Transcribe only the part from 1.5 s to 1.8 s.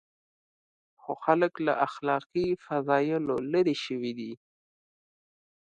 له